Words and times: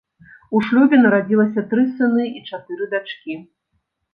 У 0.55 0.61
шлюбе 0.67 0.99
нарадзілася 1.03 1.65
тры 1.73 1.83
сыны 1.99 2.23
і 2.41 2.45
чатыры 2.51 2.83
дачкі. 2.97 3.37